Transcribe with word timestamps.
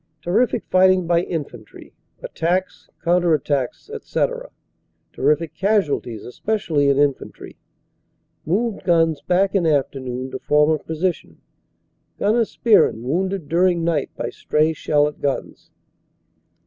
Terrific 0.23 0.65
fight 0.65 0.89
ing 0.89 1.05
by 1.05 1.21
Infantry; 1.21 1.93
attacks, 2.23 2.89
counter 3.03 3.35
attacks, 3.35 3.87
etc.; 3.87 4.49
terrific 5.13 5.53
casual 5.53 6.01
ties, 6.01 6.25
especially 6.25 6.89
in 6.89 6.97
Infantry. 6.97 7.55
Moved 8.43 8.83
guns 8.83 9.21
back 9.21 9.53
in 9.53 9.67
afternoon 9.67 10.31
to 10.31 10.39
former 10.39 10.79
position. 10.79 11.39
Gnr. 12.19 12.47
Spearn 12.47 13.03
wounded 13.03 13.47
during 13.47 13.83
night 13.83 14.09
by 14.15 14.31
stray 14.31 14.73
shell 14.73 15.07
at 15.07 15.21
guns. 15.21 15.69